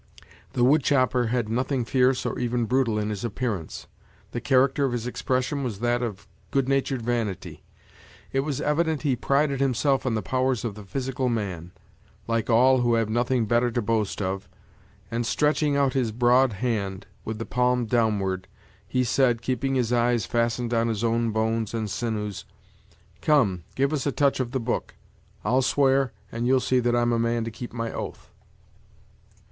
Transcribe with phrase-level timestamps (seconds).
[0.53, 3.85] The wood chopper had nothing fierce or even brutal in his appearance;
[4.31, 7.61] the character of his expression was that of good natured vanity.
[8.31, 11.71] It was evident he prided himself on the powers of the physical man,
[12.27, 14.49] like all who have nothing better to boast of;
[15.11, 18.47] and, stretching out his broad hand, with the palm downward,
[18.87, 22.43] he said, keeping his eyes fastened on his own bones and sinews:
[23.21, 24.95] "Come, give us a touch of the book.
[25.45, 28.31] I'll swear, and you'll see that I'm a man to keep my oath."